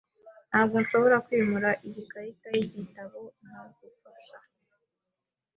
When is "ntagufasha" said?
3.45-4.37